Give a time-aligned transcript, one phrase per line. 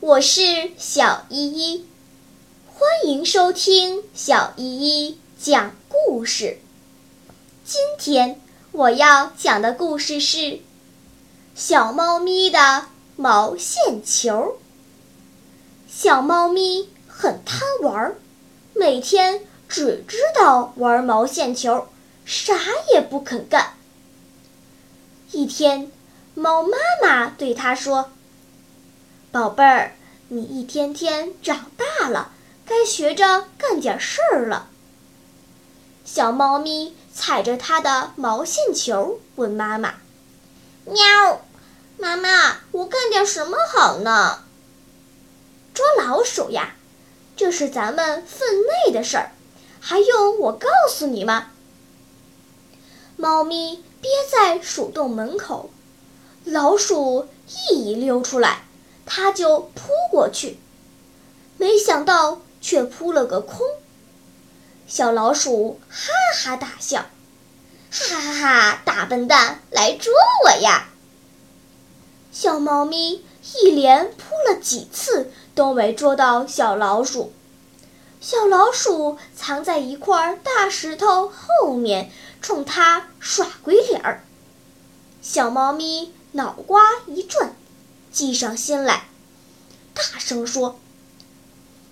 [0.00, 1.84] 我是小依依，
[2.68, 6.58] 欢迎收听小依依讲故事。
[7.64, 10.38] 今天我要讲的故事是
[11.56, 14.30] 《小猫咪的毛线球》。
[15.92, 18.14] 小猫咪很贪玩，
[18.74, 21.88] 每天只知道玩毛线球，
[22.24, 22.54] 啥
[22.94, 23.74] 也不肯干。
[25.32, 25.90] 一天，
[26.34, 28.12] 猫妈妈对它说
[29.30, 29.94] ：“宝贝儿，
[30.28, 32.32] 你一天天长大了，
[32.64, 34.68] 该学着干点事儿了。”
[36.04, 39.96] 小猫咪踩着它的毛线球问妈妈
[40.86, 41.44] ：“喵，
[41.98, 44.44] 妈妈，我干点什么好呢？”
[45.74, 46.74] 捉老鼠呀，
[47.36, 49.32] 这是咱们分内的事儿，
[49.80, 51.50] 还用我告诉你吗？
[53.16, 55.70] 猫咪憋在鼠洞门口，
[56.44, 57.28] 老鼠
[57.68, 58.62] 一溜出来，
[59.10, 60.58] 它就扑过去，
[61.56, 63.66] 没想到却扑了个空。
[64.86, 67.06] 小老鼠哈哈大笑，
[67.90, 68.82] 哈哈哈！
[68.84, 70.12] 大笨蛋，来捉
[70.44, 70.88] 我呀！
[72.30, 77.32] 小猫咪一连扑了几次都没捉到小老鼠，
[78.20, 82.12] 小老鼠藏在一块大石头后面。
[82.40, 84.22] 冲他耍鬼脸儿，
[85.20, 87.56] 小猫咪脑瓜一转，
[88.10, 89.08] 计上心来，
[89.94, 90.78] 大声说：“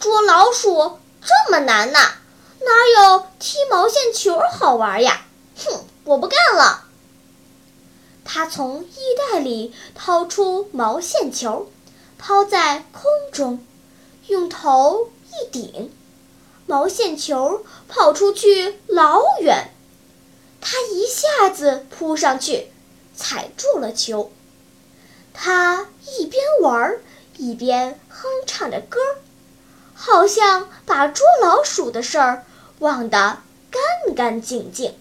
[0.00, 1.98] 捉老鼠这么难呐，
[2.60, 6.84] 哪有踢毛线球好玩呀？”哼，我不干了。
[8.24, 8.96] 他从衣
[9.32, 11.70] 袋里掏出毛线球，
[12.18, 13.64] 抛在空中，
[14.28, 15.92] 用头一顶，
[16.66, 19.70] 毛线球跑出去老远。
[20.60, 22.72] 他一下子扑上去，
[23.14, 24.32] 踩住了球。
[25.34, 26.96] 他一边玩
[27.36, 28.98] 一边哼唱着歌，
[29.92, 32.46] 好像把捉老鼠的事儿
[32.78, 34.94] 忘得干干净净。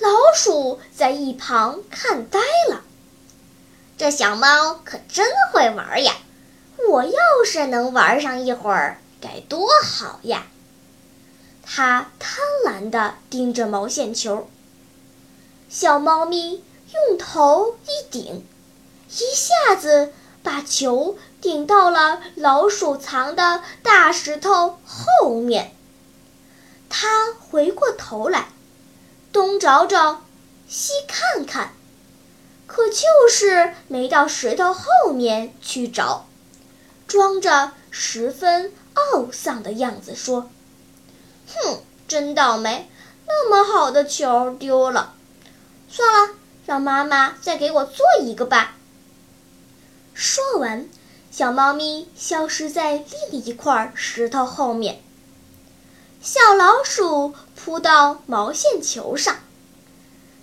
[0.00, 2.82] 老鼠在一旁看呆了，
[3.96, 6.12] 这小猫可真会玩呀！
[6.88, 7.12] 我要
[7.46, 10.46] 是能玩上一会儿，该多好呀！
[11.62, 14.48] 它贪婪地盯着毛线球，
[15.68, 18.44] 小猫咪用头一顶，
[19.12, 20.12] 一下子
[20.42, 25.74] 把球顶到了老鼠藏的大石头后面。
[26.88, 28.48] 它回过头来，
[29.32, 30.22] 东找找，
[30.68, 31.72] 西看看，
[32.66, 36.26] 可就是没到石头后面去找，
[37.06, 40.50] 装着十分懊丧的样子说。
[41.48, 42.88] 哼，真倒霉！
[43.26, 45.14] 那么好的球丢了，
[45.88, 46.34] 算了，
[46.66, 48.76] 让妈妈再给我做一个吧。
[50.22, 50.86] 说完，
[51.30, 52.92] 小猫咪消失在
[53.30, 55.00] 另一块石头后面。
[56.20, 59.36] 小老鼠扑到毛线球上，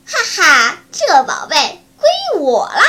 [0.03, 2.81] 哈哈，这宝贝归我啦！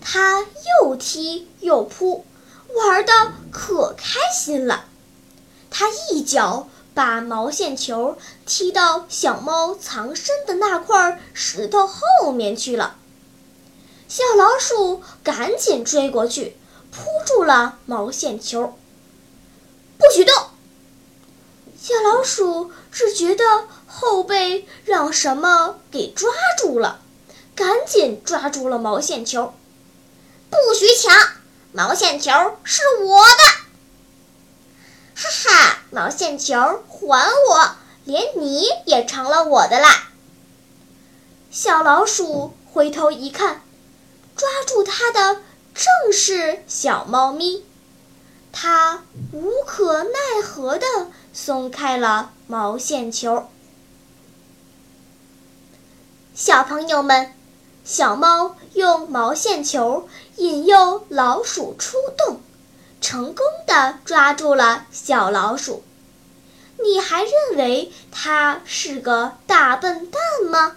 [0.00, 0.44] 它
[0.80, 2.26] 又踢又扑，
[2.74, 3.12] 玩的
[3.52, 4.86] 可开心了。
[5.70, 6.68] 它一脚。
[6.94, 12.96] 把毛线球踢到小猫藏身的那块石头后面去了。
[14.14, 16.54] 小老鼠赶紧追过去，
[16.90, 18.78] 扑住了毛线球。
[19.96, 20.34] 不许动！
[21.80, 23.44] 小老鼠只觉得
[23.86, 27.00] 后背让什么给抓住了，
[27.54, 29.54] 赶紧抓住了毛线球。
[30.50, 31.16] 不许抢！
[31.72, 32.30] 毛线球
[32.64, 33.42] 是我的。
[35.14, 36.54] 哈哈，毛线球
[36.86, 37.76] 还我！
[38.04, 40.10] 连你也成了我的啦！
[41.50, 43.62] 小老鼠回头一看，
[44.36, 45.40] 抓住它的
[45.74, 47.64] 正是小猫咪，
[48.52, 50.86] 它无可奈何地
[51.32, 53.48] 松开了毛线球。
[56.34, 57.34] 小朋友们，
[57.84, 62.40] 小猫用毛线球引诱老鼠出洞。
[63.00, 65.82] 成功的抓住了小老鼠，
[66.84, 70.76] 你还认为它是个大笨蛋吗？